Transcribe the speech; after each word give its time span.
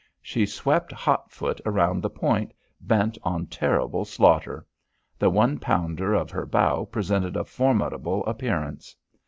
She 0.23 0.47
swept 0.47 0.91
hot 0.91 1.29
foot 1.31 1.61
around 1.63 2.01
the 2.01 2.09
point, 2.09 2.53
bent 2.79 3.19
on 3.21 3.45
terrible 3.45 4.03
slaughter; 4.03 4.65
the 5.19 5.29
one 5.29 5.59
pounder 5.59 6.15
of 6.15 6.31
her 6.31 6.47
bow 6.47 6.85
presented 6.87 7.37
a 7.37 7.45
formidable 7.45 8.25
appearance. 8.25 8.95